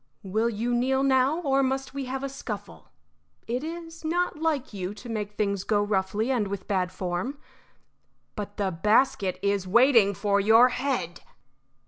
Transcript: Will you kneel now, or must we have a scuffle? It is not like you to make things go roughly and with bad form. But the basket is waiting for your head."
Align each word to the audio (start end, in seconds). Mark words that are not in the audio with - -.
Will 0.23 0.49
you 0.49 0.73
kneel 0.73 1.03
now, 1.03 1.41
or 1.41 1.61
must 1.61 1.93
we 1.93 2.05
have 2.05 2.23
a 2.23 2.27
scuffle? 2.27 2.89
It 3.45 3.63
is 3.63 4.03
not 4.03 4.39
like 4.41 4.73
you 4.73 4.95
to 4.95 5.09
make 5.09 5.33
things 5.33 5.63
go 5.63 5.83
roughly 5.83 6.31
and 6.31 6.47
with 6.47 6.67
bad 6.67 6.91
form. 6.91 7.37
But 8.35 8.57
the 8.57 8.71
basket 8.71 9.37
is 9.43 9.67
waiting 9.67 10.15
for 10.15 10.39
your 10.39 10.69
head." 10.69 11.21